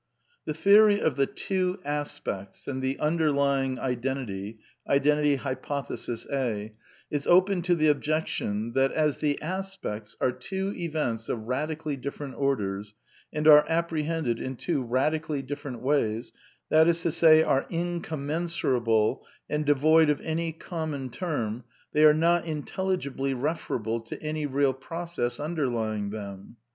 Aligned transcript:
The 0.45 0.55
theory 0.55 0.99
of 0.99 1.15
the" 1.15 1.27
two 1.47 1.79
aspects" 1.85 2.65
and 2.67 2.81
the 2.81 2.97
Underlying 2.97 3.77
Identity 3.77 4.57
(Identity 4.89 5.35
Hypothesis 5.35 6.25
A) 6.33 6.73
is 7.11 7.27
open 7.27 7.61
to 7.61 7.75
the 7.75 7.87
objection 7.89 8.73
that 8.73 8.91
as 8.91 9.19
the" 9.19 9.39
aspects" 9.43 10.17
are" 10.19 10.31
two 10.47 10.73
events 10.75 11.29
of 11.29 11.41
radically 11.43 11.97
differ 11.97 12.23
ent 12.23 12.33
orders 12.35 12.95
and 13.31 13.47
are 13.47 13.63
apprehended 13.69 14.39
in 14.39 14.55
two 14.55 14.81
radically 14.81 15.43
different 15.43 15.81
ways,'' 15.83 16.33
that 16.69 16.87
is 16.87 17.03
to 17.03 17.11
say, 17.11 17.43
are 17.43 17.67
incommensurable 17.69 19.23
and 19.51 19.67
devoid 19.67 20.09
of 20.09 20.19
any 20.21 20.51
common 20.51 21.11
term, 21.11 21.63
they 21.93 22.03
are 22.03 22.11
not 22.15 22.47
intelligibly 22.47 23.35
referable 23.35 24.01
to 24.01 24.19
any 24.19 24.47
real 24.47 24.73
process 24.73 25.39
underlying 25.39 26.09
them. 26.09 26.55